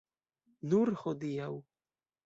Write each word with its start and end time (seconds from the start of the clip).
Nur 0.71 0.93
hodiaŭ. 1.03 1.53